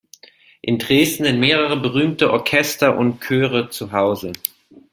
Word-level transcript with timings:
In 0.63 0.79
Dresden 0.79 1.25
sind 1.25 1.39
mehrere 1.39 1.79
berühmte 1.79 2.31
Orchester 2.31 2.97
und 2.97 3.21
Chöre 3.23 3.69
zu 3.69 3.91
Hause. 3.91 4.33